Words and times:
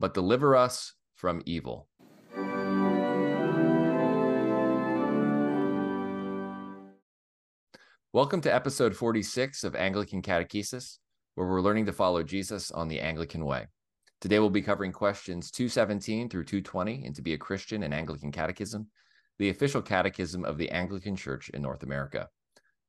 but 0.00 0.14
deliver 0.14 0.56
us 0.56 0.94
from 1.14 1.42
evil. 1.44 1.86
Welcome 8.12 8.40
to 8.40 8.52
episode 8.52 8.96
46 8.96 9.62
of 9.62 9.76
Anglican 9.76 10.22
Catechesis, 10.22 10.96
where 11.34 11.46
we're 11.46 11.60
learning 11.60 11.86
to 11.86 11.92
follow 11.92 12.22
Jesus 12.22 12.70
on 12.70 12.88
the 12.88 12.98
Anglican 12.98 13.44
way. 13.44 13.68
Today 14.22 14.38
we'll 14.38 14.50
be 14.50 14.62
covering 14.62 14.90
questions 14.90 15.50
217 15.50 16.30
through 16.30 16.44
220 16.44 17.04
in 17.04 17.12
To 17.12 17.22
Be 17.22 17.34
a 17.34 17.38
Christian 17.38 17.82
and 17.82 17.94
Anglican 17.94 18.32
Catechism, 18.32 18.88
the 19.38 19.50
official 19.50 19.82
catechism 19.82 20.44
of 20.44 20.56
the 20.56 20.70
Anglican 20.70 21.14
Church 21.14 21.50
in 21.50 21.62
North 21.62 21.82
America. 21.82 22.26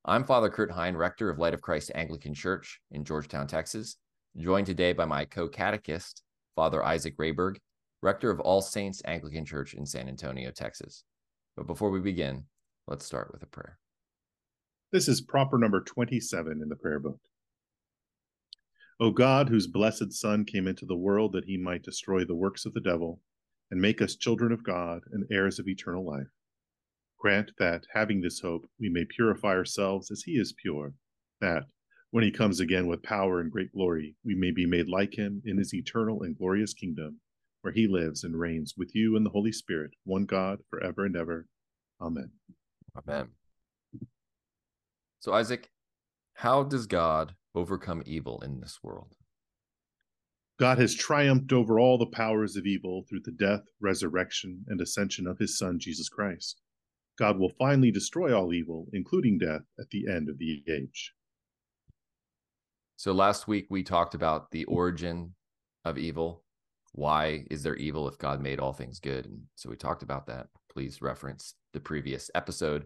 I'm 0.06 0.24
Father 0.24 0.50
Kurt 0.50 0.72
Hein, 0.72 0.96
rector 0.96 1.30
of 1.30 1.38
Light 1.40 1.54
of 1.54 1.62
Christ 1.62 1.92
Anglican 1.94 2.34
Church 2.34 2.80
in 2.90 3.04
Georgetown, 3.04 3.48
Texas, 3.48 3.98
joined 4.38 4.66
today 4.66 4.94
by 4.94 5.06
my 5.06 5.26
co 5.26 5.48
catechist, 5.48 6.24
Father 6.56 6.84
Isaac 6.84 7.18
Rehberg, 7.18 7.58
rector 8.02 8.32
of 8.32 8.40
All 8.40 8.62
Saints 8.62 9.02
Anglican 9.06 9.46
Church 9.46 9.74
in 9.74 9.86
San 9.86 10.08
Antonio, 10.08 10.52
Texas. 10.52 11.04
But 11.56 11.68
before 11.68 11.92
we 11.92 12.00
begin, 12.00 12.46
let's 12.88 13.06
start 13.06 13.32
with 13.32 13.44
a 13.44 13.48
prayer. 13.48 13.78
This 14.92 15.08
is 15.08 15.22
proper 15.22 15.58
number 15.58 15.82
27 15.82 16.62
in 16.62 16.70
the 16.70 16.76
prayer 16.76 17.00
book. 17.00 17.20
O 19.00 19.12
God, 19.12 19.50
whose 19.50 19.68
blessed 19.68 20.14
Son 20.14 20.46
came 20.46 20.68
into 20.68 20.86
the 20.86 20.96
world 20.96 21.34
that 21.34 21.46
he 21.46 21.58
might 21.58 21.84
destroy 21.84 22.26
the 22.26 22.36
works 22.36 22.66
of 22.66 22.74
the 22.74 22.82
devil 22.82 23.20
and 23.72 23.82
make 23.82 24.02
us 24.02 24.16
children 24.16 24.52
of 24.52 24.64
God 24.64 25.02
and 25.12 25.26
heirs 25.32 25.60
of 25.60 25.68
eternal 25.68 26.06
life, 26.06 26.28
grant 27.18 27.52
that, 27.58 27.86
having 27.94 28.22
this 28.22 28.42
hope, 28.42 28.70
we 28.80 28.90
may 28.90 29.06
purify 29.06 29.50
ourselves 29.50 30.12
as 30.12 30.24
he 30.24 30.34
is 30.34 30.54
pure, 30.54 30.94
that, 31.40 31.64
when 32.12 32.24
he 32.26 32.32
comes 32.32 32.60
again 32.60 32.88
with 32.88 33.02
power 33.04 33.40
and 33.40 33.52
great 33.52 33.72
glory, 33.72 34.16
we 34.24 34.36
may 34.36 34.52
be 34.52 34.66
made 34.66 34.88
like 34.88 35.18
him 35.18 35.42
in 35.46 35.58
his 35.58 35.74
eternal 35.74 36.24
and 36.24 36.38
glorious 36.38 36.74
kingdom, 36.74 37.20
where 37.62 37.74
he 37.74 37.88
lives 37.88 38.26
and 38.26 38.38
reigns 38.38 38.76
with 38.78 38.94
you 38.94 39.16
and 39.16 39.26
the 39.26 39.30
Holy 39.30 39.52
Spirit, 39.52 39.92
one 40.04 40.26
God, 40.26 40.60
forever 40.70 41.06
and 41.06 41.16
ever. 41.16 41.48
Amen. 42.02 42.32
Amen. 42.98 43.30
So, 45.22 45.34
Isaac, 45.34 45.70
how 46.34 46.64
does 46.64 46.86
God 46.86 47.36
overcome 47.56 48.04
evil 48.06 48.42
in 48.42 48.60
this 48.60 48.80
world? 48.84 49.16
God 50.60 50.80
has 50.80 50.94
triumphed 50.94 51.54
over 51.54 51.80
all 51.80 51.98
the 51.98 52.06
powers 52.06 52.58
of 52.58 52.66
evil 52.66 53.06
through 53.08 53.22
the 53.24 53.32
death, 53.32 53.62
resurrection, 53.80 54.66
and 54.68 54.82
ascension 54.82 55.28
of 55.28 55.40
his 55.40 55.58
Son, 55.58 55.80
Jesus 55.80 56.10
Christ. 56.10 56.60
God 57.18 57.40
will 57.40 57.54
finally 57.58 57.92
destroy 57.92 58.38
all 58.38 58.54
evil, 58.54 58.88
including 58.92 59.38
death, 59.38 59.62
at 59.80 59.90
the 59.92 60.08
end 60.08 60.30
of 60.30 60.38
the 60.38 60.62
age. 60.68 61.14
So, 63.02 63.14
last 63.14 63.48
week 63.48 63.66
we 63.72 63.82
talked 63.82 64.14
about 64.14 64.52
the 64.52 64.64
origin 64.66 65.34
of 65.86 65.98
evil. 65.98 66.44
Why 66.92 67.46
is 67.50 67.64
there 67.64 67.76
evil 67.78 68.08
if 68.08 68.20
God 68.20 68.44
made 68.44 68.60
all 68.60 68.74
things 68.74 69.00
good? 69.00 69.26
And 69.26 69.42
so 69.56 69.72
we 69.72 69.76
talked 69.76 70.04
about 70.04 70.28
that. 70.28 70.50
Please 70.72 71.02
reference 71.02 71.56
the 71.74 71.80
previous 71.80 72.30
episode. 72.36 72.86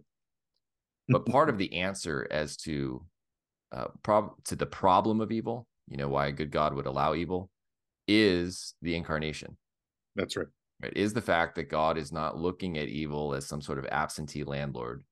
But 1.10 1.26
part 1.30 1.50
of 1.50 1.58
the 1.58 1.74
answer 1.74 2.30
as 2.32 2.56
to 2.60 3.04
uh, 3.74 3.88
prob- 4.04 4.42
to 4.46 4.56
the 4.56 4.66
problem 4.66 5.20
of 5.20 5.34
evil, 5.34 5.68
you 5.90 5.98
know, 5.98 6.08
why 6.08 6.28
a 6.28 6.32
good 6.32 6.50
God 6.50 6.74
would 6.76 6.86
allow 6.86 7.14
evil, 7.14 7.50
is 8.08 8.74
the 8.82 8.96
incarnation. 8.96 9.58
That's 10.16 10.38
right. 10.38 10.48
Right, 10.82 10.96
is 10.96 11.12
the 11.12 11.20
fact 11.20 11.56
that 11.56 11.70
God 11.70 11.98
is 11.98 12.14
not 12.14 12.38
looking 12.38 12.78
at 12.78 12.88
evil 12.88 13.34
as 13.34 13.46
some 13.46 13.62
sort 13.62 13.80
of 13.80 13.86
absentee 13.88 14.46
landlord, 14.46 15.04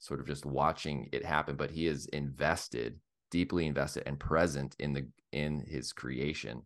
sort 0.00 0.20
of 0.20 0.26
just 0.26 0.44
watching 0.44 1.08
it 1.12 1.24
happen, 1.24 1.56
but 1.56 1.70
He 1.70 1.86
is 1.86 2.04
invested, 2.08 3.00
deeply 3.30 3.66
invested, 3.66 4.04
and 4.06 4.18
present 4.18 4.76
in 4.78 4.92
the 4.92 5.06
in 5.32 5.64
His 5.66 5.92
creation. 5.92 6.62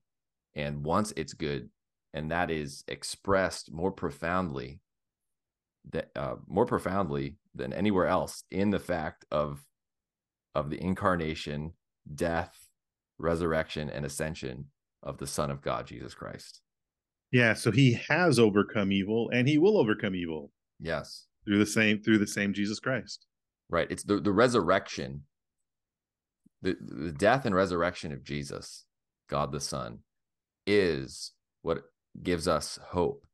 And 0.55 0.85
once 0.85 1.13
it's 1.17 1.35
good, 1.35 1.71
and 2.13 2.31
that 2.31 2.51
is 2.51 2.85
expressed 2.89 3.73
more 3.73 3.93
profoundly 3.93 4.81
that 5.91 6.11
uh, 6.17 6.37
more 6.47 6.67
profoundly 6.67 7.37
than 7.55 7.73
anywhere 7.73 8.07
else 8.07 8.45
in 8.51 8.71
the 8.71 8.79
fact 8.79 9.25
of 9.31 9.65
of 10.55 10.71
the 10.71 10.81
incarnation, 10.81 11.73
death, 12.15 12.69
resurrection, 13.19 13.91
and 13.91 14.05
ascension 14.05 14.67
of 15.03 15.19
the 15.19 15.27
Son 15.27 15.51
of 15.51 15.61
God, 15.61 15.87
Jesus 15.87 16.15
Christ. 16.15 16.61
Yeah, 17.31 17.55
so 17.55 17.73
he 17.73 17.99
has 18.09 18.39
overcome 18.39 18.93
evil 18.93 19.29
and 19.33 19.49
he 19.49 19.59
will 19.59 19.77
overcome 19.77 20.15
evil. 20.15 20.53
Yes. 20.79 21.27
Through 21.45 21.59
the 21.59 21.67
same 21.67 22.01
through 22.01 22.19
the 22.19 22.27
same 22.27 22.55
Jesus 22.55 22.79
Christ. 22.79 23.27
Right. 23.69 23.91
It's 23.91 24.05
the, 24.05 24.21
the 24.21 24.33
resurrection, 24.33 25.23
the, 26.65 26.77
the 26.81 27.13
death 27.13 27.45
and 27.45 27.55
resurrection 27.55 28.13
of 28.13 28.25
Jesus, 28.25 28.85
God 29.29 29.53
the 29.53 29.61
Son, 29.61 30.01
is 30.67 31.33
what 31.63 31.85
gives 32.23 32.49
us 32.49 32.79
hope 32.83 33.25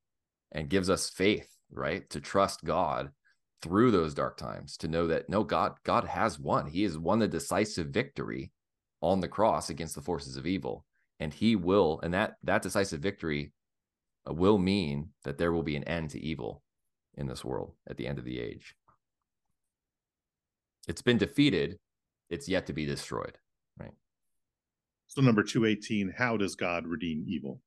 and 0.52 0.68
gives 0.68 0.90
us 0.90 1.08
faith 1.08 1.50
right? 1.72 2.08
To 2.10 2.20
trust 2.20 2.64
God 2.64 3.10
through 3.62 3.90
those 3.90 4.14
dark 4.14 4.36
times, 4.36 4.76
to 4.78 4.88
know 4.88 5.06
that 5.08 5.28
no, 5.28 5.44
God, 5.44 5.74
God 5.84 6.04
has 6.04 6.38
won. 6.38 6.66
He 6.66 6.82
has 6.84 6.98
won 6.98 7.18
the 7.18 7.28
decisive 7.28 7.88
victory 7.88 8.52
on 9.00 9.20
the 9.20 9.28
cross 9.28 9.70
against 9.70 9.94
the 9.94 10.00
forces 10.00 10.36
of 10.36 10.46
evil. 10.46 10.84
And 11.18 11.32
he 11.32 11.56
will, 11.56 12.00
and 12.02 12.14
that 12.14 12.36
that 12.44 12.62
decisive 12.62 13.00
victory 13.00 13.52
uh, 14.28 14.32
will 14.32 14.58
mean 14.58 15.10
that 15.24 15.36
there 15.36 15.52
will 15.52 15.62
be 15.62 15.76
an 15.76 15.84
end 15.84 16.10
to 16.10 16.20
evil 16.20 16.62
in 17.14 17.26
this 17.26 17.44
world 17.44 17.74
at 17.88 17.98
the 17.98 18.06
end 18.06 18.18
of 18.18 18.24
the 18.24 18.40
age. 18.40 18.74
It's 20.88 21.02
been 21.02 21.18
defeated, 21.18 21.78
it's 22.30 22.48
yet 22.48 22.66
to 22.66 22.72
be 22.72 22.86
destroyed, 22.86 23.36
right? 23.78 23.92
So 25.08 25.20
number 25.20 25.42
218, 25.42 26.14
how 26.16 26.36
does 26.36 26.54
God 26.54 26.86
redeem 26.86 27.24
evil? 27.26 27.60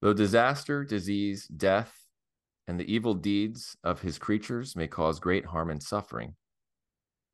Though 0.00 0.14
disaster, 0.14 0.84
disease, 0.84 1.48
death, 1.48 1.92
and 2.68 2.78
the 2.78 2.92
evil 2.92 3.14
deeds 3.14 3.76
of 3.82 4.02
his 4.02 4.18
creatures 4.18 4.76
may 4.76 4.86
cause 4.86 5.18
great 5.18 5.46
harm 5.46 5.70
and 5.70 5.82
suffering. 5.82 6.34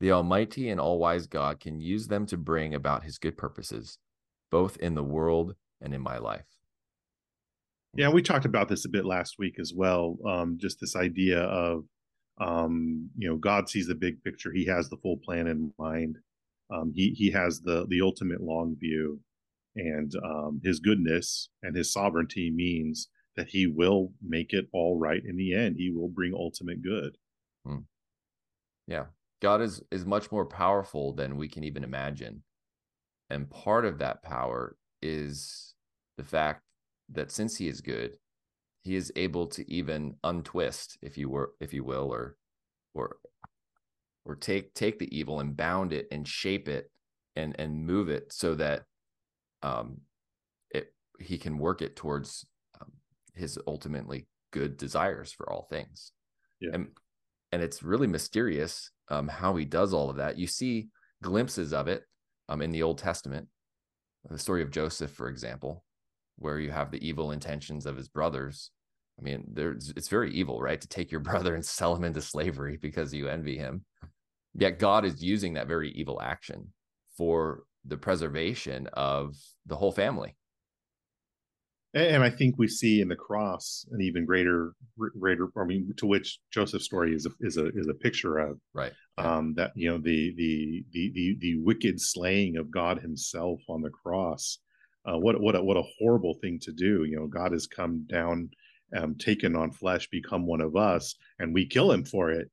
The 0.00 0.12
Almighty 0.12 0.71
and 0.71 0.81
all 0.81 0.99
wise 0.99 1.27
God 1.27 1.61
can 1.61 1.81
use 1.81 2.09
them 2.09 2.27
to 2.27 2.37
bring 2.37 2.75
about 2.75 3.05
his 3.05 3.19
good 3.19 3.37
purposes, 3.37 3.99
both 4.51 4.77
in 4.78 4.95
the 4.95 5.05
world 5.05 5.55
and 5.81 5.93
in 5.93 6.01
my 6.01 6.19
life. 6.19 6.47
Yeah, 7.97 8.09
we 8.09 8.22
talked 8.22 8.45
about 8.45 8.69
this 8.69 8.84
a 8.84 8.89
bit 8.89 9.05
last 9.05 9.37
week 9.39 9.56
as 9.61 9.72
well. 9.75 10.16
Um, 10.27 10.56
just 10.61 10.81
this 10.81 10.97
idea 10.97 11.41
of, 11.41 11.84
um, 12.41 13.11
you 13.17 13.28
know, 13.28 13.37
God 13.37 13.69
sees 13.69 13.87
the 13.87 13.95
big 13.95 14.22
picture. 14.22 14.53
He 14.53 14.67
has 14.67 14.89
the 14.89 14.97
full 14.97 15.19
plan 15.19 15.47
in 15.47 15.72
mind. 15.78 16.19
Um, 16.71 16.93
he 16.95 17.11
he 17.11 17.31
has 17.31 17.61
the 17.61 17.87
the 17.89 18.00
ultimate 18.00 18.41
long 18.41 18.77
view, 18.78 19.21
and 19.77 20.12
um, 20.25 20.61
His 20.65 20.81
goodness 20.81 21.50
and 21.62 21.77
His 21.77 21.93
sovereignty 21.93 22.50
means 22.50 23.09
that 23.37 23.49
he 23.49 23.67
will 23.67 24.12
make 24.22 24.53
it 24.53 24.67
all 24.72 24.99
right 24.99 25.22
in 25.25 25.37
the 25.37 25.55
end. 25.55 25.77
He 25.77 25.91
will 25.91 26.09
bring 26.09 26.33
ultimate 26.34 26.83
good. 26.83 27.17
Hmm. 27.67 27.78
Yeah. 28.87 29.06
God 29.43 29.61
is 29.61 29.83
is 29.91 30.06
much 30.06 30.31
more 30.33 30.47
powerful 30.47 31.12
than 31.12 31.37
we 31.37 31.49
can 31.49 31.65
even 31.65 31.84
imagine. 31.84 32.43
And 33.31 33.51
part 33.51 33.84
of 33.84 33.99
that 33.99 34.22
power 34.22 34.77
is 35.03 35.75
the 36.16 36.25
fact 36.25 36.62
that 37.12 37.31
since 37.31 37.56
he 37.56 37.69
is 37.69 37.81
good, 37.81 38.16
he 38.84 38.95
is 38.95 39.12
able 39.17 39.49
to 39.49 39.71
even 39.71 40.15
untwist, 40.22 40.99
if 41.03 41.19
you 41.19 41.28
were 41.28 41.53
if 41.61 41.75
you 41.75 41.83
will, 41.84 42.12
or 42.12 42.37
or 42.95 43.17
or 44.25 44.37
take 44.37 44.72
take 44.75 44.99
the 44.99 45.17
evil 45.17 45.41
and 45.41 45.56
bound 45.56 45.93
it 45.93 46.06
and 46.11 46.27
shape 46.28 46.69
it 46.69 46.91
and 47.34 47.59
and 47.59 47.87
move 47.87 48.09
it 48.09 48.33
so 48.33 48.55
that 48.55 48.84
um 49.62 50.00
it 50.71 50.95
he 51.19 51.37
can 51.37 51.59
work 51.59 51.83
it 51.83 51.97
towards 51.97 52.47
his 53.34 53.59
ultimately 53.67 54.27
good 54.53 54.77
desires 54.77 55.33
for 55.33 55.51
all 55.51 55.66
things. 55.69 56.12
Yeah. 56.61 56.71
And 56.75 56.89
and 57.53 57.62
it's 57.62 57.83
really 57.83 58.06
mysterious 58.06 58.91
um, 59.09 59.28
how 59.28 59.55
he 59.56 59.65
does 59.65 59.93
all 59.93 60.11
of 60.11 60.16
that. 60.16 60.39
You 60.39 60.47
see 60.47 60.89
glimpses 61.22 61.72
of 61.72 61.89
it 61.89 62.03
um, 62.49 62.62
in 62.62 62.72
the 62.72 62.83
Old 62.83 62.99
Testament, 62.99 63.49
the 64.28 64.39
story 64.39 64.62
of 64.62 64.71
Joseph, 64.71 65.12
for 65.12 65.28
example, 65.28 65.84
where 66.37 66.59
you 66.59 66.71
have 66.71 66.91
the 66.91 67.06
evil 67.06 67.33
intentions 67.33 67.87
of 67.87 67.97
his 67.97 68.09
brothers. 68.09 68.71
I 69.19 69.22
mean, 69.22 69.45
there's 69.53 69.92
it's 69.97 70.09
very 70.09 70.33
evil, 70.33 70.60
right, 70.60 70.81
to 70.81 70.89
take 70.89 71.10
your 71.10 71.21
brother 71.31 71.54
and 71.54 71.65
sell 71.65 71.95
him 71.95 72.04
into 72.04 72.21
slavery 72.21 72.78
because 72.81 73.15
you 73.15 73.28
envy 73.28 73.57
him. 73.57 73.84
Yet 74.54 74.78
God 74.78 75.04
is 75.04 75.22
using 75.22 75.54
that 75.54 75.69
very 75.69 75.91
evil 75.91 76.21
action 76.22 76.72
for 77.16 77.65
the 77.84 77.97
preservation 77.97 78.89
of 78.92 79.34
the 79.66 79.77
whole 79.77 79.92
family 79.92 80.36
and 81.95 82.25
I 82.25 82.31
think 82.31 82.57
we 82.59 82.66
see 82.66 83.01
in 83.01 83.09
the 83.09 83.16
cross 83.16 83.87
an 83.92 84.01
even 84.01 84.25
greater, 84.25 84.75
greater. 85.19 85.48
I 85.57 85.65
mean, 85.65 85.95
to 85.97 86.07
which 86.07 86.41
Joseph's 86.51 86.84
story 86.84 87.15
is 87.15 87.25
a 87.27 87.30
is 87.41 87.57
a 87.57 87.66
is 87.69 87.89
a 87.89 87.95
picture 87.95 88.39
of 88.39 88.59
right. 88.72 88.92
Um, 89.16 89.54
that 89.54 89.71
you 89.77 89.91
know 89.91 89.98
the, 89.98 90.34
the 90.37 90.84
the 90.92 91.13
the 91.15 91.37
the 91.41 91.59
wicked 91.59 92.01
slaying 92.01 92.57
of 92.57 92.71
God 92.71 93.01
Himself 93.01 93.60
on 93.69 93.80
the 93.80 93.91
cross. 93.91 94.59
Uh, 95.06 95.18
what 95.18 95.41
what 95.41 95.54
a, 95.54 95.62
what 95.62 95.77
a 95.77 95.84
horrible 95.98 96.34
thing 96.41 96.59
to 96.62 96.72
do! 96.72 97.04
You 97.04 97.16
know, 97.16 97.27
God 97.27 97.53
has 97.53 97.66
come 97.66 98.06
down, 98.09 98.51
um, 98.97 99.16
taken 99.16 99.54
on 99.54 99.71
flesh, 99.71 100.09
become 100.09 100.47
one 100.47 100.60
of 100.60 100.77
us, 100.77 101.15
and 101.39 101.53
we 101.53 101.66
kill 101.66 101.92
Him 101.92 102.04
for 102.04 102.30
it. 102.30 102.51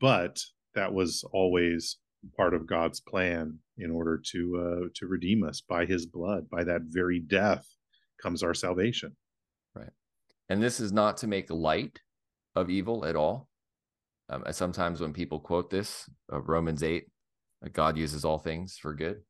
But 0.00 0.40
that 0.74 0.92
was 0.92 1.24
always 1.32 1.98
part 2.36 2.52
of 2.54 2.66
God's 2.66 3.00
plan 3.00 3.58
in 3.76 3.90
order 3.90 4.20
to 4.32 4.56
uh, 4.56 4.88
to 4.96 5.06
redeem 5.06 5.44
us 5.44 5.60
by 5.60 5.86
His 5.86 6.06
blood, 6.06 6.50
by 6.50 6.64
that 6.64 6.82
very 6.86 7.20
death 7.20 7.66
comes 8.20 8.42
our 8.42 8.54
salvation. 8.54 9.16
Right. 9.74 9.90
And 10.48 10.62
this 10.62 10.80
is 10.80 10.92
not 10.92 11.18
to 11.18 11.26
make 11.26 11.50
light 11.50 12.00
of 12.54 12.70
evil 12.70 13.04
at 13.04 13.16
all. 13.16 13.48
Um, 14.30 14.44
sometimes 14.50 15.00
when 15.00 15.12
people 15.12 15.40
quote 15.40 15.70
this, 15.70 16.08
uh, 16.32 16.40
Romans 16.40 16.82
8, 16.82 17.04
uh, 17.64 17.68
God 17.72 17.96
uses 17.96 18.24
all 18.24 18.38
things 18.38 18.76
for 18.80 18.94
good, 18.94 19.22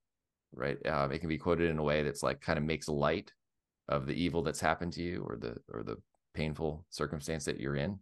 right? 0.54 0.78
Uh, 0.84 1.08
it 1.10 1.18
can 1.18 1.28
be 1.28 1.38
quoted 1.38 1.70
in 1.70 1.78
a 1.78 1.82
way 1.82 2.02
that's 2.02 2.22
like 2.22 2.40
kind 2.40 2.58
of 2.58 2.64
makes 2.64 2.88
light 2.88 3.32
of 3.88 4.06
the 4.06 4.12
evil 4.14 4.42
that's 4.42 4.60
happened 4.60 4.92
to 4.94 5.02
you 5.02 5.24
or 5.26 5.36
the 5.36 5.56
or 5.72 5.82
the 5.82 5.96
painful 6.34 6.84
circumstance 6.90 7.44
that 7.46 7.60
you're 7.60 7.76
in. 7.76 7.98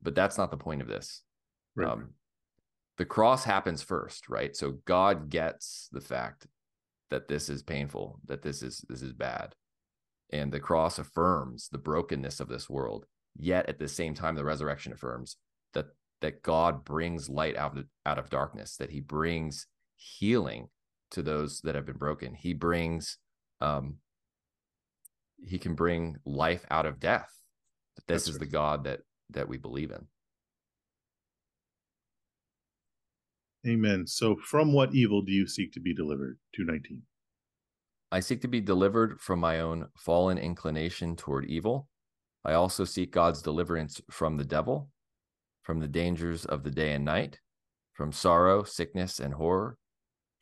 But 0.00 0.14
that's 0.14 0.38
not 0.38 0.50
the 0.50 0.56
point 0.56 0.80
of 0.80 0.88
this. 0.88 1.22
Right. 1.74 1.88
Um, 1.88 2.10
the 2.96 3.04
cross 3.04 3.44
happens 3.44 3.82
first, 3.82 4.28
right? 4.28 4.54
So 4.56 4.78
God 4.84 5.30
gets 5.30 5.88
the 5.92 6.00
fact 6.00 6.46
that 7.10 7.28
this 7.28 7.48
is 7.48 7.62
painful, 7.62 8.20
that 8.26 8.42
this 8.42 8.62
is 8.62 8.84
this 8.88 9.02
is 9.02 9.12
bad. 9.12 9.54
And 10.30 10.52
the 10.52 10.60
cross 10.60 10.98
affirms 10.98 11.68
the 11.68 11.78
brokenness 11.78 12.40
of 12.40 12.48
this 12.48 12.68
world. 12.68 13.06
Yet 13.36 13.68
at 13.68 13.78
the 13.78 13.88
same 13.88 14.14
time, 14.14 14.34
the 14.34 14.44
resurrection 14.44 14.92
affirms 14.92 15.36
that 15.74 15.86
that 16.20 16.42
God 16.42 16.84
brings 16.84 17.28
light 17.28 17.56
out 17.56 17.78
of, 17.78 17.84
out 18.04 18.18
of 18.18 18.30
darkness, 18.30 18.76
that 18.76 18.90
he 18.90 19.00
brings 19.00 19.66
healing 19.96 20.68
to 21.10 21.22
those 21.22 21.60
that 21.62 21.74
have 21.74 21.86
been 21.86 21.96
broken. 21.96 22.34
He 22.34 22.54
brings 22.54 23.18
um 23.60 23.96
he 25.44 25.58
can 25.58 25.74
bring 25.74 26.16
life 26.24 26.64
out 26.70 26.86
of 26.86 27.00
death. 27.00 27.30
This 28.06 28.24
That's 28.24 28.28
is 28.28 28.34
right. 28.34 28.40
the 28.40 28.46
God 28.46 28.84
that 28.84 29.00
that 29.30 29.48
we 29.48 29.56
believe 29.56 29.90
in. 29.90 30.06
Amen. 33.66 34.06
So 34.06 34.36
from 34.36 34.72
what 34.72 34.94
evil 34.94 35.22
do 35.22 35.32
you 35.32 35.46
seek 35.46 35.72
to 35.72 35.80
be 35.80 35.94
delivered? 35.94 36.38
219. 36.54 37.02
I 38.10 38.20
seek 38.20 38.40
to 38.42 38.48
be 38.48 38.60
delivered 38.60 39.20
from 39.20 39.40
my 39.40 39.60
own 39.60 39.88
fallen 39.96 40.38
inclination 40.38 41.16
toward 41.16 41.44
evil. 41.44 41.88
I 42.44 42.54
also 42.54 42.84
seek 42.84 43.10
God's 43.10 43.42
deliverance 43.42 44.00
from 44.10 44.36
the 44.36 44.44
devil, 44.44 44.88
from 45.62 45.80
the 45.80 45.88
dangers 45.88 46.46
of 46.46 46.62
the 46.62 46.70
day 46.70 46.92
and 46.92 47.04
night, 47.04 47.40
from 47.92 48.12
sorrow, 48.12 48.62
sickness, 48.62 49.18
and 49.18 49.34
horror, 49.34 49.76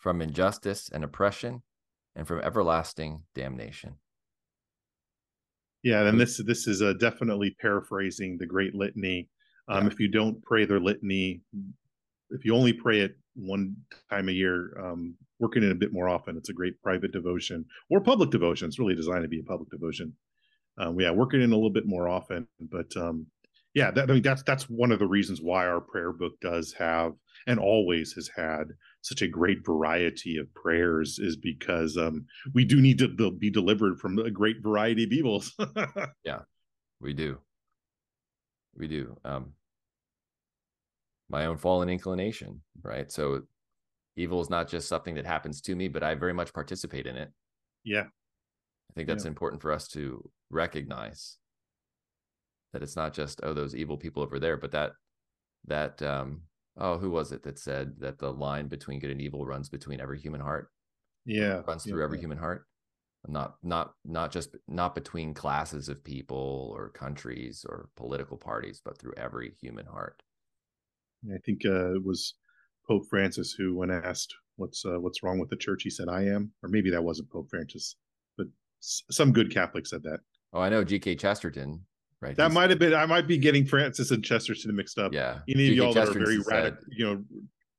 from 0.06 0.22
injustice 0.22 0.88
and 0.92 1.02
oppression, 1.02 1.60
and 2.14 2.28
from 2.28 2.38
everlasting 2.38 3.24
damnation. 3.34 3.96
Yeah, 5.82 6.06
and 6.06 6.20
this 6.20 6.40
this 6.46 6.68
is 6.68 6.80
uh, 6.80 6.92
definitely 7.00 7.56
paraphrasing 7.60 8.38
the 8.38 8.46
Great 8.46 8.72
Litany. 8.72 9.28
Um, 9.66 9.82
yeah. 9.82 9.90
If 9.90 9.98
you 9.98 10.06
don't 10.06 10.40
pray 10.44 10.64
the 10.64 10.78
litany, 10.78 11.40
if 12.30 12.44
you 12.44 12.54
only 12.54 12.72
pray 12.72 13.00
it 13.00 13.16
one 13.34 13.74
time 14.08 14.28
a 14.28 14.32
year, 14.32 14.80
um, 14.80 15.16
working 15.40 15.64
it 15.64 15.66
in 15.66 15.72
a 15.72 15.74
bit 15.74 15.92
more 15.92 16.08
often, 16.08 16.36
it's 16.36 16.50
a 16.50 16.52
great 16.60 16.80
private 16.84 17.10
devotion 17.10 17.64
or 17.90 18.00
public 18.00 18.30
devotion. 18.30 18.68
It's 18.68 18.78
really 18.78 18.94
designed 18.94 19.24
to 19.24 19.28
be 19.28 19.40
a 19.40 19.50
public 19.50 19.70
devotion. 19.70 20.12
Um, 20.78 21.00
yeah, 21.00 21.10
working 21.10 21.42
in 21.42 21.50
a 21.50 21.56
little 21.56 21.68
bit 21.68 21.88
more 21.88 22.08
often, 22.08 22.46
but 22.60 22.96
um, 22.96 23.26
yeah, 23.74 23.90
that, 23.90 24.08
I 24.08 24.12
mean 24.14 24.22
that's 24.22 24.44
that's 24.44 24.70
one 24.70 24.92
of 24.92 25.00
the 25.00 25.08
reasons 25.08 25.42
why 25.42 25.66
our 25.66 25.80
prayer 25.80 26.12
book 26.12 26.38
does 26.40 26.72
have 26.78 27.14
and 27.48 27.58
always 27.58 28.12
has 28.12 28.30
had 28.34 28.68
such 29.06 29.22
a 29.22 29.28
great 29.28 29.64
variety 29.64 30.36
of 30.36 30.52
prayers 30.52 31.20
is 31.20 31.36
because 31.36 31.96
um, 31.96 32.26
we 32.54 32.64
do 32.64 32.80
need 32.80 32.98
to 32.98 33.30
be 33.30 33.50
delivered 33.50 34.00
from 34.00 34.18
a 34.18 34.30
great 34.32 34.60
variety 34.60 35.04
of 35.04 35.12
evils. 35.12 35.54
yeah, 36.24 36.40
we 37.00 37.12
do. 37.12 37.38
We 38.76 38.88
do. 38.88 39.16
Um, 39.24 39.52
my 41.28 41.46
own 41.46 41.56
fallen 41.56 41.88
inclination, 41.88 42.60
right? 42.82 43.10
So 43.12 43.42
evil 44.16 44.40
is 44.40 44.50
not 44.50 44.66
just 44.68 44.88
something 44.88 45.14
that 45.14 45.24
happens 45.24 45.60
to 45.60 45.76
me, 45.76 45.86
but 45.86 46.02
I 46.02 46.16
very 46.16 46.34
much 46.34 46.52
participate 46.52 47.06
in 47.06 47.16
it. 47.16 47.30
Yeah. 47.84 48.06
I 48.90 48.92
think 48.96 49.06
that's 49.06 49.24
yeah. 49.24 49.28
important 49.28 49.62
for 49.62 49.70
us 49.70 49.86
to 49.88 50.28
recognize 50.50 51.36
that 52.72 52.82
it's 52.82 52.96
not 52.96 53.14
just 53.14 53.40
oh 53.44 53.54
those 53.54 53.76
evil 53.76 53.96
people 53.96 54.24
over 54.24 54.40
there, 54.40 54.56
but 54.56 54.72
that 54.72 54.92
that 55.66 56.02
um 56.02 56.40
oh 56.76 56.98
who 56.98 57.10
was 57.10 57.32
it 57.32 57.42
that 57.44 57.58
said 57.58 58.00
that 58.00 58.18
the 58.18 58.32
line 58.32 58.68
between 58.68 59.00
good 59.00 59.10
and 59.10 59.20
evil 59.20 59.46
runs 59.46 59.68
between 59.68 60.00
every 60.00 60.18
human 60.20 60.40
heart? 60.40 60.70
Yeah. 61.24 61.62
Runs 61.66 61.84
through 61.84 62.00
yeah, 62.00 62.04
every 62.04 62.18
yeah. 62.18 62.22
human 62.22 62.38
heart. 62.38 62.66
Not 63.28 63.56
not 63.62 63.94
not 64.04 64.30
just 64.30 64.56
not 64.68 64.94
between 64.94 65.34
classes 65.34 65.88
of 65.88 66.04
people 66.04 66.72
or 66.76 66.90
countries 66.90 67.66
or 67.68 67.88
political 67.96 68.36
parties, 68.36 68.80
but 68.84 68.98
through 68.98 69.14
every 69.16 69.54
human 69.60 69.86
heart. 69.86 70.22
I 71.32 71.38
think 71.44 71.64
uh, 71.64 71.94
it 71.94 72.04
was 72.04 72.34
Pope 72.86 73.06
Francis 73.10 73.52
who, 73.52 73.74
when 73.74 73.90
asked 73.90 74.34
what's 74.56 74.84
uh, 74.84 75.00
what's 75.00 75.22
wrong 75.22 75.38
with 75.38 75.50
the 75.50 75.56
church, 75.56 75.82
he 75.82 75.90
said, 75.90 76.08
"I 76.08 76.22
am," 76.22 76.52
or 76.62 76.68
maybe 76.68 76.90
that 76.90 77.02
wasn't 77.02 77.30
Pope 77.30 77.50
Francis, 77.50 77.96
but 78.36 78.46
s- 78.82 79.02
some 79.10 79.32
good 79.32 79.52
Catholic 79.52 79.86
said 79.86 80.02
that. 80.04 80.20
Oh, 80.52 80.60
I 80.60 80.68
know 80.68 80.84
G.K. 80.84 81.16
Chesterton, 81.16 81.84
right? 82.20 82.36
That 82.36 82.48
He's... 82.48 82.54
might 82.54 82.70
have 82.70 82.78
been. 82.78 82.94
I 82.94 83.06
might 83.06 83.26
be 83.26 83.38
getting 83.38 83.66
Francis 83.66 84.10
and 84.10 84.24
Chesterton 84.24 84.74
mixed 84.74 84.98
up. 84.98 85.12
Yeah, 85.12 85.38
any 85.48 85.68
of 85.68 85.74
y'all 85.74 85.92
that 85.92 86.08
are 86.08 86.12
very 86.12 86.38
radical, 86.38 86.82
you 86.90 87.04
know, 87.04 87.24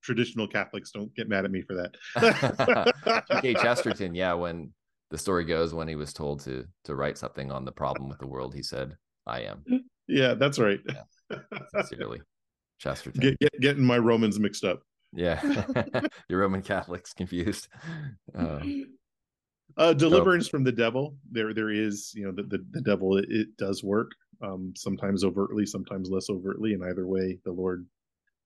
traditional 0.02 0.48
Catholics, 0.48 0.92
don't 0.92 1.14
get 1.16 1.30
mad 1.30 1.46
at 1.46 1.52
me 1.52 1.62
for 1.62 1.76
that. 1.76 3.24
G.K. 3.42 3.54
Chesterton, 3.56 4.16
yeah, 4.16 4.34
when 4.34 4.72
the 5.12 5.18
story 5.18 5.46
goes, 5.46 5.74
when 5.74 5.88
he 5.88 5.96
was 5.96 6.14
told 6.14 6.42
to 6.42 6.66
to 6.86 6.96
write 6.96 7.18
something 7.18 7.52
on 7.52 7.66
the 7.66 7.72
problem 7.72 8.10
with 8.10 8.20
the 8.20 8.28
world, 8.28 8.54
he 8.54 8.64
said, 8.64 8.96
"I 9.26 9.42
am." 9.42 9.64
Yeah, 10.08 10.34
that's 10.34 10.60
right. 10.60 10.80
Yeah. 10.88 11.38
Sincerely. 11.76 12.22
Chesterton. 12.80 13.22
Get, 13.22 13.40
get, 13.40 13.60
getting 13.60 13.84
my 13.84 13.98
Romans 13.98 14.40
mixed 14.40 14.64
up. 14.64 14.82
Yeah, 15.14 15.42
your 16.30 16.40
Roman 16.40 16.62
Catholics 16.62 17.14
confused. 17.14 17.68
Uh, 18.38 18.60
uh, 19.78 19.94
deliverance 19.94 20.46
so, 20.46 20.52
from 20.52 20.64
the 20.64 20.72
devil. 20.72 21.16
There, 21.32 21.54
there 21.54 21.70
is, 21.70 22.12
you 22.14 22.26
know, 22.26 22.32
the 22.32 22.44
the, 22.44 22.66
the 22.72 22.82
devil. 22.82 23.18
It, 23.18 23.26
it 23.30 23.58
does 23.58 23.84
work. 23.84 24.12
Um, 24.42 24.74
sometimes 24.76 25.24
overtly, 25.24 25.66
sometimes 25.66 26.10
less 26.10 26.30
overtly. 26.30 26.74
And 26.74 26.84
either 26.84 27.08
way, 27.08 27.40
the 27.44 27.52
Lord, 27.52 27.86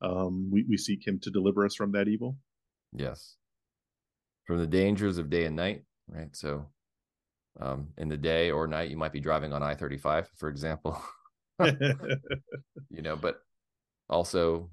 um, 0.01 0.49
we 0.51 0.65
we 0.67 0.77
seek 0.77 1.05
Him 1.05 1.19
to 1.19 1.29
deliver 1.29 1.65
us 1.65 1.75
from 1.75 1.91
that 1.93 2.07
evil. 2.07 2.37
Yes, 2.93 3.35
from 4.45 4.59
the 4.59 4.67
dangers 4.67 5.17
of 5.17 5.29
day 5.29 5.45
and 5.45 5.55
night. 5.55 5.83
Right. 6.07 6.35
So, 6.35 6.65
um, 7.59 7.89
in 7.97 8.09
the 8.09 8.17
day 8.17 8.51
or 8.51 8.67
night, 8.67 8.89
you 8.89 8.97
might 8.97 9.13
be 9.13 9.19
driving 9.19 9.53
on 9.53 9.63
I 9.63 9.75
thirty 9.75 9.97
five, 9.97 10.29
for 10.37 10.49
example. 10.49 11.01
you 11.59 13.01
know, 13.01 13.15
but 13.15 13.41
also 14.09 14.69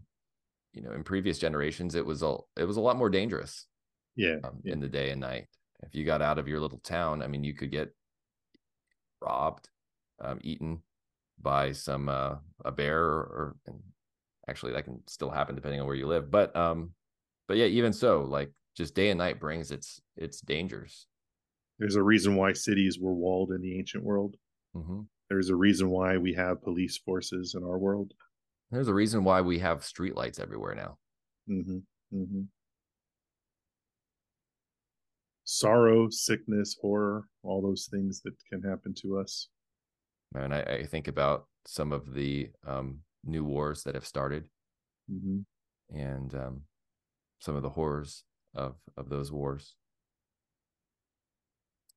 you 0.72 0.82
know 0.82 0.92
in 0.92 1.02
previous 1.02 1.38
generations 1.38 1.94
it 1.94 2.04
was 2.04 2.22
a 2.22 2.36
it 2.56 2.64
was 2.64 2.76
a 2.76 2.80
lot 2.80 2.96
more 2.96 3.08
dangerous 3.08 3.66
yeah, 4.16 4.36
um, 4.44 4.60
yeah, 4.62 4.72
in 4.72 4.80
the 4.80 4.88
day 4.88 5.10
and 5.10 5.20
night 5.20 5.46
if 5.82 5.94
you 5.94 6.04
got 6.04 6.20
out 6.20 6.38
of 6.38 6.48
your 6.48 6.60
little 6.60 6.80
town 6.80 7.22
i 7.22 7.26
mean 7.26 7.44
you 7.44 7.54
could 7.54 7.70
get 7.70 7.94
robbed 9.20 9.68
um, 10.20 10.38
eaten 10.42 10.82
by 11.40 11.72
some 11.72 12.08
uh, 12.08 12.34
a 12.64 12.72
bear 12.72 13.02
or, 13.02 13.54
or 13.66 13.76
actually 14.48 14.72
that 14.72 14.84
can 14.84 15.00
still 15.06 15.30
happen 15.30 15.54
depending 15.54 15.80
on 15.80 15.86
where 15.86 15.96
you 15.96 16.06
live 16.06 16.30
but 16.30 16.54
um 16.56 16.90
but 17.46 17.56
yeah 17.56 17.66
even 17.66 17.92
so 17.92 18.22
like 18.22 18.50
just 18.76 18.94
day 18.94 19.10
and 19.10 19.18
night 19.18 19.38
brings 19.38 19.70
its 19.70 20.00
its 20.16 20.40
dangers 20.40 21.06
there's 21.78 21.96
a 21.96 22.02
reason 22.02 22.34
why 22.34 22.52
cities 22.52 22.98
were 22.98 23.14
walled 23.14 23.52
in 23.52 23.60
the 23.60 23.78
ancient 23.78 24.02
world 24.02 24.36
mm-hmm. 24.74 25.00
there's 25.28 25.50
a 25.50 25.54
reason 25.54 25.90
why 25.90 26.16
we 26.16 26.32
have 26.32 26.62
police 26.62 26.96
forces 26.96 27.54
in 27.54 27.62
our 27.62 27.78
world 27.78 28.12
there's 28.70 28.88
a 28.88 28.94
reason 28.94 29.24
why 29.24 29.40
we 29.40 29.58
have 29.60 29.80
streetlights 29.80 30.40
everywhere 30.40 30.74
now. 30.74 30.98
Mm-hmm. 31.48 31.78
Mm-hmm. 32.14 32.42
Sorrow, 35.44 36.10
sickness, 36.10 36.76
horror, 36.80 37.24
all 37.42 37.62
those 37.62 37.88
things 37.90 38.20
that 38.22 38.34
can 38.50 38.62
happen 38.62 38.94
to 39.02 39.18
us. 39.18 39.48
And 40.34 40.54
I, 40.54 40.60
I 40.60 40.86
think 40.86 41.08
about 41.08 41.46
some 41.66 41.92
of 41.92 42.14
the 42.14 42.50
um, 42.66 43.00
new 43.24 43.44
wars 43.44 43.82
that 43.84 43.94
have 43.94 44.06
started, 44.06 44.48
mm-hmm. 45.10 45.40
and 45.96 46.34
um, 46.34 46.62
some 47.40 47.56
of 47.56 47.62
the 47.62 47.70
horrors 47.70 48.24
of 48.54 48.76
of 48.96 49.08
those 49.08 49.32
wars, 49.32 49.74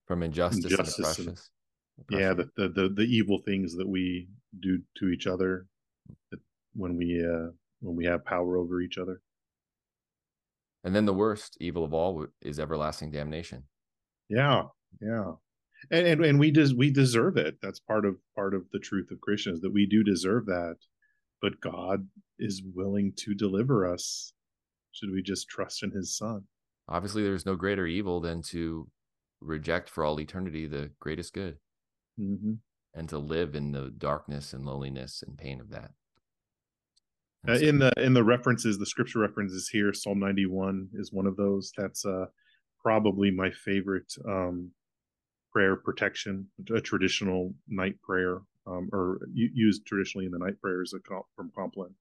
from 0.08 0.24
injustice, 0.24 0.64
injustice 0.64 0.98
and 0.98 1.28
oppression. 1.28 1.38
Yeah, 2.10 2.34
the, 2.34 2.50
the 2.56 2.70
the 2.70 2.90
the 2.90 3.04
evil 3.04 3.40
things 3.40 3.76
that 3.76 3.88
we 3.88 4.28
do 4.60 4.82
to 4.98 5.10
each 5.10 5.28
other 5.28 5.68
when 6.74 6.96
we 6.98 7.24
uh 7.24 7.52
when 7.82 7.96
we 7.96 8.06
have 8.06 8.26
power 8.26 8.58
over 8.58 8.82
each 8.82 8.98
other. 8.98 9.22
And 10.84 10.96
then 10.96 11.06
the 11.06 11.14
worst 11.14 11.58
evil 11.60 11.84
of 11.84 11.94
all 11.94 12.26
is 12.42 12.60
everlasting 12.60 13.12
damnation. 13.12 13.64
Yeah 14.30 14.64
yeah 15.00 15.32
and 15.90 16.06
and, 16.06 16.26
and 16.26 16.40
we 16.40 16.52
des- 16.52 16.76
we 16.76 16.92
deserve 16.92 17.38
it. 17.38 17.58
That's 17.62 17.80
part 17.80 18.06
of 18.06 18.18
part 18.36 18.54
of 18.54 18.66
the 18.72 18.80
truth 18.80 19.10
of 19.12 19.22
christians 19.22 19.62
that 19.62 19.74
we 19.74 19.86
do 19.86 20.04
deserve 20.04 20.46
that. 20.46 20.76
But 21.42 21.62
god 21.62 22.08
is 22.40 22.62
willing 22.76 23.14
to 23.18 23.34
deliver 23.34 23.92
us 23.92 24.34
should 24.92 25.12
we 25.12 25.22
just 25.22 25.48
trust 25.48 25.84
in 25.84 25.92
his 25.92 26.16
son. 26.16 26.44
Obviously 26.88 27.24
there's 27.24 27.46
no 27.46 27.56
greater 27.56 27.88
evil 27.88 28.20
than 28.20 28.42
to 28.44 28.90
reject 29.40 29.90
for 29.90 30.04
all 30.04 30.20
eternity 30.20 30.68
the 30.68 30.92
greatest 31.00 31.34
good. 31.34 31.58
Mm-hmm. 32.20 32.54
and 32.94 33.10
to 33.10 33.18
live 33.18 33.56
in 33.56 33.72
the 33.72 33.90
darkness 33.98 34.54
and 34.54 34.66
loneliness 34.66 35.24
and 35.26 35.38
pain 35.38 35.62
of 35.62 35.70
that. 35.70 35.92
Uh, 37.48 37.54
in 37.54 37.80
the 37.80 37.92
in 37.98 38.14
the 38.14 38.24
references, 38.24 38.78
the 38.78 38.86
scripture 38.86 39.20
references 39.20 39.70
here, 39.70 39.94
Psalm 39.94 40.20
91 40.20 40.90
is 40.94 41.12
one 41.12 41.26
of 41.26 41.38
those. 41.38 41.72
That's 41.76 42.06
uh, 42.06 42.26
probably 42.84 43.32
my 43.32 43.50
favorite 43.50 44.14
um, 44.28 44.72
prayer 45.52 45.76
protection, 45.76 46.48
a 46.74 46.82
traditional 46.82 47.54
night 47.68 48.02
prayer, 48.02 48.42
um, 48.68 48.90
or 48.94 49.20
used 49.34 49.86
traditionally 49.86 50.26
in 50.26 50.32
the 50.32 50.40
night 50.40 50.60
prayers 50.62 50.94
from 51.36 51.52
Compline. 51.56 51.94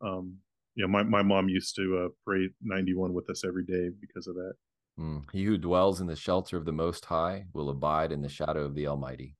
Um, 0.00 0.36
you 0.74 0.84
know, 0.84 0.88
my, 0.88 1.02
my 1.02 1.22
mom 1.22 1.48
used 1.48 1.76
to 1.76 2.04
uh, 2.06 2.08
pray 2.24 2.48
91 2.62 3.12
with 3.12 3.28
us 3.28 3.44
every 3.44 3.64
day 3.64 3.90
because 4.00 4.26
of 4.26 4.34
that. 4.36 4.52
Mm. 4.98 5.24
He 5.32 5.44
who 5.44 5.58
dwells 5.58 6.00
in 6.00 6.06
the 6.06 6.16
shelter 6.16 6.56
of 6.56 6.64
the 6.64 6.72
Most 6.72 7.04
High 7.04 7.46
will 7.52 7.70
abide 7.70 8.12
in 8.12 8.22
the 8.22 8.28
shadow 8.28 8.64
of 8.64 8.74
the 8.74 8.86
Almighty. 8.86 9.36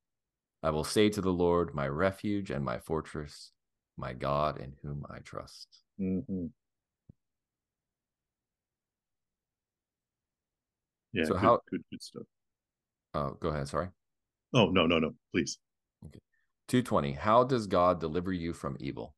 I 0.62 0.70
will 0.70 0.84
say 0.84 1.08
to 1.08 1.20
the 1.20 1.32
Lord, 1.32 1.74
my 1.74 1.88
refuge 1.88 2.50
and 2.50 2.64
my 2.64 2.78
fortress, 2.78 3.52
my 3.96 4.12
God 4.12 4.58
in 4.58 4.74
whom 4.82 5.06
I 5.08 5.18
trust. 5.20 5.68
Mm-hmm. 6.00 6.46
Yeah. 11.12 11.24
So 11.24 11.32
good, 11.34 11.40
how 11.40 11.60
good, 11.70 11.82
good 11.90 12.02
stuff. 12.02 12.22
Oh, 13.14 13.36
go 13.40 13.48
ahead. 13.48 13.68
Sorry. 13.68 13.88
Oh 14.54 14.66
no, 14.70 14.86
no, 14.86 14.98
no. 14.98 15.14
Please. 15.32 15.58
Okay. 16.04 16.20
Two 16.68 16.82
twenty. 16.82 17.12
How 17.12 17.44
does 17.44 17.66
God 17.66 18.00
deliver 18.00 18.32
you 18.32 18.52
from 18.52 18.76
evil? 18.80 19.14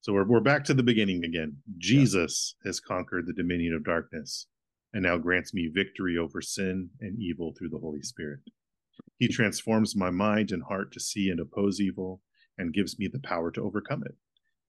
So 0.00 0.12
we're 0.12 0.26
we're 0.26 0.40
back 0.40 0.64
to 0.64 0.74
the 0.74 0.82
beginning 0.82 1.24
again. 1.24 1.58
Jesus 1.78 2.54
yeah. 2.64 2.68
has 2.68 2.80
conquered 2.80 3.26
the 3.26 3.34
dominion 3.34 3.74
of 3.74 3.84
darkness, 3.84 4.46
and 4.92 5.02
now 5.02 5.18
grants 5.18 5.52
me 5.52 5.70
victory 5.72 6.16
over 6.16 6.40
sin 6.40 6.90
and 7.00 7.18
evil 7.20 7.54
through 7.56 7.68
the 7.68 7.78
Holy 7.78 8.02
Spirit. 8.02 8.40
He 9.18 9.28
transforms 9.32 9.94
my 9.94 10.10
mind 10.10 10.50
and 10.50 10.62
heart 10.62 10.92
to 10.92 11.00
see 11.00 11.28
and 11.28 11.40
oppose 11.40 11.80
evil, 11.80 12.22
and 12.56 12.72
gives 12.72 12.98
me 12.98 13.08
the 13.12 13.20
power 13.20 13.50
to 13.50 13.62
overcome 13.62 14.02
it. 14.06 14.14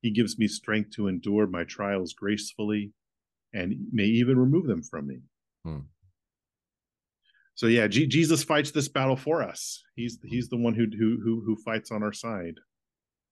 He 0.01 0.11
gives 0.11 0.37
me 0.37 0.47
strength 0.47 0.91
to 0.95 1.07
endure 1.07 1.47
my 1.47 1.63
trials 1.63 2.13
gracefully, 2.13 2.91
and 3.53 3.73
may 3.93 4.05
even 4.05 4.37
remove 4.37 4.67
them 4.67 4.83
from 4.83 5.07
me. 5.07 5.21
Hmm 5.63 5.79
so 7.55 7.67
yeah, 7.67 7.87
G- 7.87 8.07
Jesus 8.07 8.43
fights 8.43 8.71
this 8.71 8.87
battle 8.87 9.15
for 9.15 9.43
us. 9.43 9.83
He's 9.95 10.19
he's 10.23 10.49
the 10.49 10.57
one 10.57 10.73
who 10.73 10.85
who 10.97 11.19
who, 11.23 11.43
who 11.45 11.55
fights 11.57 11.91
on 11.91 12.03
our 12.03 12.13
side. 12.13 12.55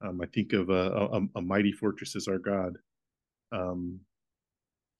Um, 0.06 0.22
I 0.22 0.28
think 0.28 0.54
of 0.54 0.70
a, 0.70 0.92
a, 0.92 1.22
a, 1.36 1.42
mighty 1.42 1.74
fortress 1.74 2.16
is 2.16 2.28
our 2.30 2.38
God. 2.38 2.78
Um, 3.52 4.00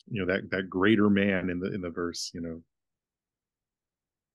you 0.08 0.26
know 0.26 0.34
that 0.34 0.50
that 0.52 0.70
greater 0.70 1.10
man 1.10 1.50
in 1.50 1.60
the 1.60 1.74
in 1.74 1.82
the 1.82 1.90
verse. 1.90 2.32
You 2.34 2.42
know. 2.42 2.62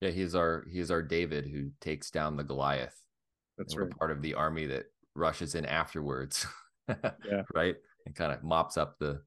Yeah, 0.00 0.10
he's 0.10 0.34
our 0.34 0.64
he's 0.70 0.90
our 0.90 1.02
David 1.02 1.46
who 1.46 1.70
takes 1.80 2.10
down 2.10 2.36
the 2.36 2.44
Goliath. 2.44 3.00
That's 3.58 3.76
right. 3.76 3.90
part 3.98 4.10
of 4.10 4.22
the 4.22 4.34
army 4.34 4.66
that 4.66 4.86
rushes 5.14 5.54
in 5.54 5.64
afterwards. 5.64 6.46
yeah. 6.88 7.42
Right, 7.54 7.76
and 8.06 8.14
kind 8.14 8.32
of 8.32 8.42
mops 8.42 8.76
up 8.76 8.98
the 8.98 9.22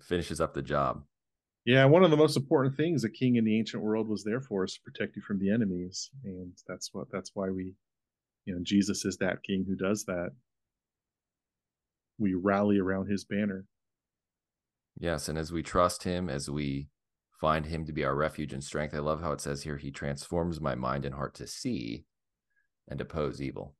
finishes 0.00 0.40
up 0.40 0.54
the 0.54 0.62
job. 0.62 1.02
Yeah, 1.64 1.84
one 1.84 2.02
of 2.02 2.10
the 2.10 2.16
most 2.16 2.36
important 2.36 2.76
things 2.76 3.04
a 3.04 3.08
king 3.08 3.36
in 3.36 3.44
the 3.44 3.56
ancient 3.56 3.82
world 3.82 4.08
was 4.08 4.24
there 4.24 4.40
for 4.40 4.64
is 4.64 4.74
to 4.74 4.80
protect 4.80 5.14
you 5.14 5.22
from 5.22 5.38
the 5.38 5.50
enemies, 5.50 6.10
and 6.24 6.52
that's 6.66 6.90
what 6.92 7.06
that's 7.12 7.30
why 7.34 7.50
we, 7.50 7.74
you 8.44 8.54
know, 8.54 8.60
Jesus 8.64 9.04
is 9.04 9.16
that 9.18 9.44
king 9.44 9.64
who 9.66 9.76
does 9.76 10.04
that. 10.06 10.30
We 12.18 12.34
rally 12.34 12.78
around 12.78 13.08
his 13.08 13.24
banner. 13.24 13.64
Yes, 14.98 15.28
and 15.28 15.38
as 15.38 15.52
we 15.52 15.62
trust 15.62 16.02
him, 16.02 16.28
as 16.28 16.50
we 16.50 16.88
find 17.40 17.66
him 17.66 17.86
to 17.86 17.92
be 17.92 18.04
our 18.04 18.14
refuge 18.14 18.52
and 18.52 18.62
strength, 18.62 18.94
I 18.94 18.98
love 18.98 19.20
how 19.20 19.32
it 19.32 19.40
says 19.40 19.62
here, 19.62 19.76
he 19.76 19.90
transforms 19.92 20.60
my 20.60 20.74
mind 20.74 21.04
and 21.04 21.14
heart 21.14 21.34
to 21.34 21.46
see 21.46 22.06
and 22.88 23.00
oppose 23.00 23.40
evil. 23.40 23.74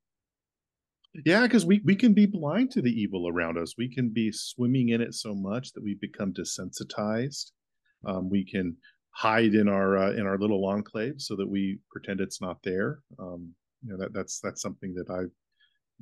Yeah, 1.27 1.43
because 1.43 1.67
we, 1.67 1.83
we 1.85 1.95
can 1.95 2.15
be 2.15 2.27
blind 2.27 2.71
to 2.73 2.81
the 2.81 2.91
evil 2.91 3.29
around 3.29 3.59
us. 3.59 3.75
We 3.77 3.93
can 3.93 4.09
be 4.09 4.33
swimming 4.33 4.89
in 4.91 5.01
it 5.01 5.15
so 5.15 5.35
much 5.35 5.73
that 5.73 5.85
we 5.85 5.95
become 6.01 6.33
desensitized 6.33 7.51
um, 8.05 8.31
we 8.31 8.45
can 8.45 8.77
hide 9.11 9.55
in 9.55 9.69
our 9.69 9.97
uh, 9.97 10.13
in 10.13 10.27
our 10.27 10.39
little 10.39 10.65
enclave 10.67 11.15
so 11.19 11.37
that 11.37 11.49
we 11.49 11.79
pretend 11.91 12.21
it's 12.21 12.41
not 12.41 12.59
there. 12.63 13.01
Um, 13.19 13.55
you 13.83 13.93
know 13.93 13.99
that 13.99 14.13
that's 14.13 14.41
that's 14.41 14.63
something 14.63 14.95
that 14.95 15.11
I 15.11 15.25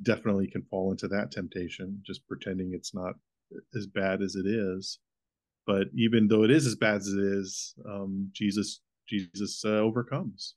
definitely 0.03 0.47
can 0.47 0.63
fall 0.63 0.91
into 0.91 1.07
that 1.09 1.31
temptation, 1.31 2.01
just 2.05 2.27
pretending 2.27 2.71
it's 2.73 2.93
not 2.93 3.13
as 3.75 3.87
bad 3.87 4.21
as 4.21 4.35
it 4.35 4.47
is. 4.47 4.99
But 5.67 5.87
even 5.95 6.27
though 6.27 6.43
it 6.43 6.51
is 6.51 6.65
as 6.65 6.75
bad 6.75 6.97
as 6.97 7.07
it 7.07 7.19
is, 7.19 7.75
um, 7.87 8.29
Jesus 8.33 8.81
Jesus 9.07 9.63
uh, 9.65 9.69
overcomes. 9.69 10.55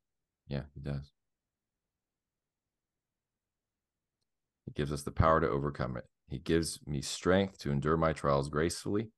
Yeah, 0.48 0.62
he 0.74 0.80
does. 0.80 1.12
He 4.64 4.72
gives 4.72 4.92
us 4.92 5.02
the 5.02 5.10
power 5.10 5.40
to 5.40 5.48
overcome 5.48 5.96
it. 5.96 6.04
He 6.28 6.38
gives 6.38 6.80
me 6.86 7.02
strength 7.02 7.58
to 7.58 7.70
endure 7.70 7.96
my 7.96 8.12
trials 8.12 8.48
gracefully 8.48 9.10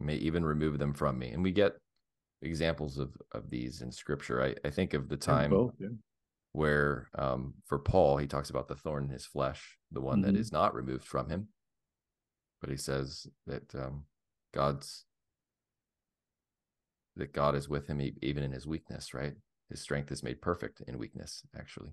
may 0.00 0.16
even 0.16 0.44
remove 0.44 0.78
them 0.78 0.94
from 0.94 1.18
me. 1.18 1.30
And 1.30 1.42
we 1.42 1.52
get 1.52 1.72
examples 2.42 2.98
of 2.98 3.16
of 3.32 3.50
these 3.50 3.82
in 3.82 3.92
scripture. 3.92 4.42
I, 4.42 4.54
I 4.66 4.70
think 4.70 4.94
of 4.94 5.08
the 5.08 5.16
time 5.16 5.50
both, 5.50 5.74
yeah. 5.78 5.88
where 6.52 7.08
um, 7.16 7.54
for 7.66 7.78
Paul, 7.78 8.16
he 8.16 8.26
talks 8.26 8.50
about 8.50 8.68
the 8.68 8.76
thorn 8.76 9.04
in 9.04 9.10
his 9.10 9.26
flesh, 9.26 9.76
the 9.92 10.00
one 10.00 10.22
mm-hmm. 10.22 10.32
that 10.32 10.40
is 10.40 10.52
not 10.52 10.74
removed 10.74 11.04
from 11.04 11.28
him. 11.28 11.48
But 12.60 12.70
he 12.70 12.76
says 12.76 13.26
that 13.46 13.74
um, 13.74 14.04
God's 14.52 15.04
that 17.16 17.32
God 17.32 17.54
is 17.54 17.68
with 17.68 17.86
him 17.86 18.00
even 18.22 18.42
in 18.42 18.52
his 18.52 18.66
weakness, 18.66 19.12
right? 19.12 19.34
His 19.68 19.80
strength 19.80 20.10
is 20.10 20.22
made 20.22 20.40
perfect 20.40 20.82
in 20.86 20.98
weakness, 20.98 21.42
actually. 21.56 21.90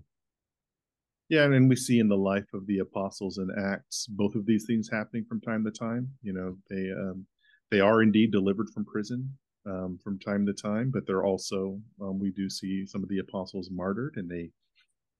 Yeah, 1.28 1.44
and 1.44 1.68
we 1.68 1.76
see 1.76 1.98
in 1.98 2.08
the 2.08 2.16
life 2.16 2.48
of 2.54 2.66
the 2.66 2.78
apostles 2.78 3.38
in 3.38 3.50
Acts 3.56 4.06
both 4.06 4.34
of 4.34 4.46
these 4.46 4.64
things 4.66 4.88
happening 4.90 5.26
from 5.28 5.40
time 5.40 5.64
to 5.64 5.70
time. 5.70 6.08
You 6.22 6.32
know, 6.32 6.56
they 6.70 6.90
um, 6.90 7.26
they 7.70 7.80
are 7.80 8.02
indeed 8.02 8.32
delivered 8.32 8.70
from 8.70 8.84
prison 8.84 9.36
um, 9.66 9.98
from 10.02 10.18
time 10.18 10.46
to 10.46 10.52
time, 10.52 10.90
but 10.92 11.06
they're 11.06 11.24
also 11.24 11.80
um, 12.00 12.18
we 12.18 12.30
do 12.30 12.48
see 12.48 12.86
some 12.86 13.02
of 13.02 13.08
the 13.08 13.18
apostles 13.18 13.70
martyred, 13.70 14.14
and 14.16 14.30
they 14.30 14.50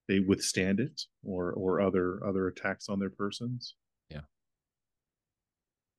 they 0.09 0.21
withstand 0.21 0.81
it 0.81 1.03
or 1.23 1.53
or 1.53 1.81
other 1.81 2.25
other 2.27 2.49
attacks 2.49 2.89
on 2.89 2.99
their 2.99 3.11
persons. 3.11 3.75
Yeah. 4.11 4.23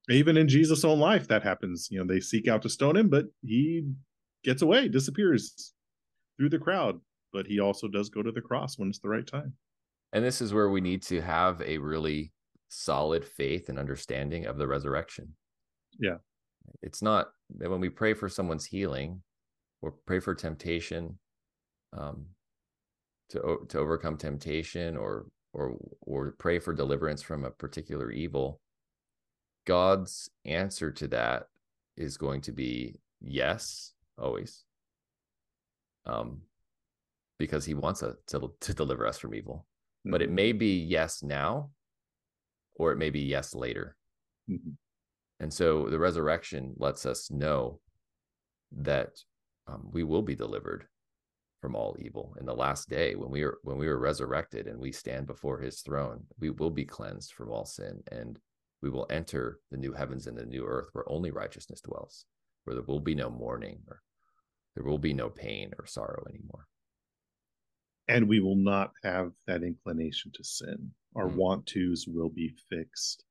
Even 0.09 0.37
in 0.37 0.47
Jesus' 0.47 0.83
own 0.83 0.99
life, 0.99 1.27
that 1.27 1.43
happens. 1.43 1.87
You 1.91 1.99
know, 1.99 2.11
they 2.11 2.19
seek 2.19 2.47
out 2.47 2.63
to 2.63 2.69
stone 2.69 2.97
him, 2.97 3.09
but 3.09 3.25
he 3.43 3.91
gets 4.43 4.61
away, 4.61 4.87
disappears 4.87 5.73
through 6.37 6.49
the 6.49 6.59
crowd. 6.59 6.99
But 7.31 7.45
he 7.45 7.59
also 7.59 7.87
does 7.87 8.09
go 8.09 8.23
to 8.23 8.31
the 8.31 8.41
cross 8.41 8.79
when 8.79 8.89
it's 8.89 8.99
the 8.99 9.09
right 9.09 9.27
time. 9.27 9.53
And 10.13 10.25
this 10.25 10.41
is 10.41 10.51
where 10.51 10.69
we 10.69 10.81
need 10.81 11.03
to 11.03 11.21
have 11.21 11.61
a 11.61 11.77
really 11.77 12.31
solid 12.69 13.23
faith 13.23 13.69
and 13.69 13.77
understanding 13.77 14.47
of 14.47 14.57
the 14.57 14.67
resurrection. 14.67 15.35
Yeah. 15.99 16.17
It's 16.81 17.01
not 17.01 17.29
that 17.57 17.69
when 17.69 17.79
we 17.79 17.89
pray 17.89 18.13
for 18.13 18.29
someone's 18.29 18.65
healing 18.65 19.21
or 19.81 19.93
pray 20.05 20.19
for 20.19 20.35
temptation, 20.35 21.17
um, 21.93 22.25
to 23.29 23.59
to 23.69 23.79
overcome 23.79 24.17
temptation 24.17 24.97
or 24.97 25.27
or 25.53 25.75
or 26.01 26.35
pray 26.37 26.59
for 26.59 26.73
deliverance 26.73 27.21
from 27.21 27.45
a 27.45 27.51
particular 27.51 28.11
evil, 28.11 28.59
God's 29.65 30.29
answer 30.45 30.91
to 30.91 31.07
that 31.09 31.43
is 31.97 32.17
going 32.17 32.41
to 32.41 32.51
be 32.51 32.99
yes, 33.21 33.93
always. 34.17 34.63
Um, 36.05 36.41
because 37.37 37.65
He 37.65 37.73
wants 37.73 38.03
us 38.03 38.15
to 38.27 38.51
to 38.61 38.73
deliver 38.73 39.05
us 39.05 39.19
from 39.19 39.35
evil, 39.35 39.65
mm-hmm. 40.05 40.11
but 40.11 40.21
it 40.21 40.25
mm-hmm. 40.25 40.35
may 40.35 40.51
be 40.51 40.79
yes 40.79 41.23
now, 41.23 41.69
or 42.75 42.91
it 42.91 42.97
may 42.97 43.09
be 43.09 43.21
yes 43.21 43.53
later. 43.53 43.95
Mm-hmm. 44.49 44.71
And 45.39 45.53
so 45.53 45.89
the 45.89 45.99
resurrection 45.99 46.73
lets 46.77 47.05
us 47.05 47.31
know 47.31 47.79
that 48.71 49.11
um, 49.67 49.89
we 49.91 50.03
will 50.03 50.21
be 50.21 50.35
delivered 50.35 50.87
from 51.61 51.75
all 51.75 51.95
evil. 51.99 52.35
In 52.39 52.45
the 52.45 52.53
last 52.53 52.89
day 52.89 53.15
when 53.15 53.31
we 53.31 53.43
are 53.43 53.57
when 53.63 53.77
we 53.77 53.87
are 53.87 53.97
resurrected 53.97 54.67
and 54.67 54.79
we 54.79 54.91
stand 54.91 55.27
before 55.27 55.59
his 55.59 55.81
throne 55.81 56.25
we 56.39 56.49
will 56.49 56.69
be 56.69 56.85
cleansed 56.85 57.33
from 57.33 57.51
all 57.51 57.65
sin 57.65 58.01
and 58.11 58.39
we 58.81 58.89
will 58.89 59.07
enter 59.09 59.59
the 59.71 59.77
new 59.77 59.91
heavens 59.93 60.27
and 60.27 60.37
the 60.37 60.45
new 60.45 60.65
earth 60.65 60.89
where 60.93 61.09
only 61.09 61.31
righteousness 61.31 61.81
dwells 61.81 62.25
where 62.63 62.75
there 62.75 62.83
will 62.83 62.99
be 62.99 63.15
no 63.15 63.29
mourning 63.29 63.79
or 63.87 64.01
there 64.75 64.83
will 64.83 64.97
be 64.97 65.13
no 65.13 65.29
pain 65.29 65.71
or 65.77 65.85
sorrow 65.85 66.23
anymore. 66.29 66.67
And 68.07 68.27
we 68.27 68.39
will 68.39 68.55
not 68.55 68.91
have 69.03 69.31
that 69.45 69.63
inclination 69.63 70.31
to 70.35 70.43
sin. 70.43 70.91
Our 71.15 71.27
mm. 71.27 71.35
want 71.35 71.65
tos 71.65 72.05
will 72.07 72.29
be 72.29 72.55
fixed 72.69 73.25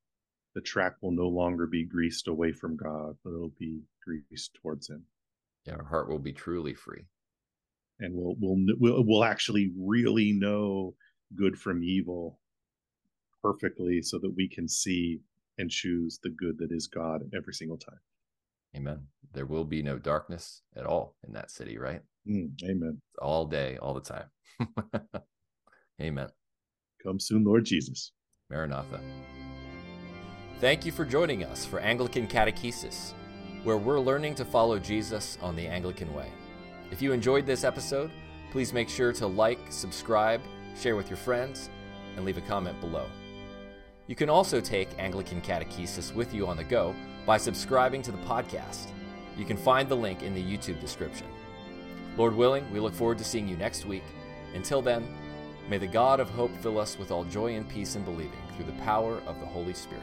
the 0.58 0.62
track 0.62 0.96
will 1.00 1.12
no 1.12 1.28
longer 1.28 1.68
be 1.68 1.84
greased 1.84 2.26
away 2.26 2.50
from 2.50 2.76
God, 2.76 3.16
but 3.22 3.30
it'll 3.30 3.54
be 3.60 3.80
greased 4.04 4.58
towards 4.60 4.90
Him. 4.90 5.04
Yeah, 5.64 5.74
our 5.74 5.84
heart 5.84 6.08
will 6.08 6.18
be 6.18 6.32
truly 6.32 6.74
free, 6.74 7.04
and 8.00 8.12
we'll 8.12 8.34
we'll 8.40 8.58
we'll, 8.80 9.04
we'll 9.06 9.24
actually 9.24 9.70
really 9.78 10.32
know 10.32 10.96
good 11.36 11.56
from 11.56 11.84
evil 11.84 12.40
perfectly, 13.40 14.02
so 14.02 14.18
that 14.18 14.34
we 14.34 14.48
can 14.48 14.66
see 14.66 15.20
and 15.58 15.70
choose 15.70 16.18
the 16.24 16.30
good 16.30 16.58
that 16.58 16.72
is 16.72 16.88
God 16.88 17.22
every 17.32 17.54
single 17.54 17.78
time. 17.78 18.00
Amen. 18.74 18.98
There 19.32 19.46
will 19.46 19.64
be 19.64 19.80
no 19.80 19.96
darkness 19.96 20.62
at 20.76 20.86
all 20.86 21.14
in 21.24 21.32
that 21.34 21.52
city, 21.52 21.78
right? 21.78 22.00
Mm, 22.28 22.50
amen. 22.64 23.00
All 23.22 23.46
day, 23.46 23.78
all 23.80 23.94
the 23.94 24.00
time. 24.00 24.26
amen. 26.02 26.30
Come 27.00 27.20
soon, 27.20 27.44
Lord 27.44 27.64
Jesus. 27.64 28.10
Maranatha. 28.50 29.00
Thank 30.60 30.84
you 30.84 30.92
for 30.92 31.04
joining 31.04 31.44
us 31.44 31.64
for 31.64 31.78
Anglican 31.78 32.26
Catechesis, 32.26 33.12
where 33.64 33.76
we're 33.76 34.00
learning 34.00 34.34
to 34.36 34.44
follow 34.44 34.78
Jesus 34.78 35.38
on 35.40 35.54
the 35.54 35.66
Anglican 35.66 36.12
way. 36.12 36.30
If 36.90 37.00
you 37.00 37.12
enjoyed 37.12 37.46
this 37.46 37.64
episode, 37.64 38.10
Please 38.50 38.72
make 38.72 38.88
sure 38.88 39.12
to 39.12 39.26
like, 39.26 39.58
subscribe, 39.68 40.40
share 40.78 40.96
with 40.96 41.10
your 41.10 41.18
friends, 41.18 41.68
and 42.16 42.24
leave 42.24 42.38
a 42.38 42.42
comment 42.42 42.80
below. 42.80 43.06
You 44.06 44.14
can 44.14 44.30
also 44.30 44.60
take 44.60 44.88
Anglican 44.98 45.42
Catechesis 45.42 46.14
with 46.14 46.32
you 46.32 46.46
on 46.46 46.56
the 46.56 46.64
go 46.64 46.94
by 47.26 47.36
subscribing 47.36 48.00
to 48.02 48.12
the 48.12 48.18
podcast. 48.18 48.88
You 49.36 49.44
can 49.44 49.58
find 49.58 49.88
the 49.88 49.96
link 49.96 50.22
in 50.22 50.34
the 50.34 50.42
YouTube 50.42 50.80
description. 50.80 51.26
Lord 52.16 52.34
willing, 52.34 52.70
we 52.72 52.80
look 52.80 52.94
forward 52.94 53.18
to 53.18 53.24
seeing 53.24 53.46
you 53.46 53.56
next 53.56 53.84
week. 53.84 54.04
Until 54.54 54.80
then, 54.80 55.06
may 55.68 55.76
the 55.76 55.86
God 55.86 56.18
of 56.18 56.30
hope 56.30 56.56
fill 56.56 56.80
us 56.80 56.98
with 56.98 57.10
all 57.10 57.24
joy 57.24 57.54
and 57.54 57.68
peace 57.68 57.96
in 57.96 58.02
believing 58.02 58.32
through 58.56 58.64
the 58.64 58.82
power 58.82 59.20
of 59.26 59.38
the 59.40 59.46
Holy 59.46 59.74
Spirit. 59.74 60.02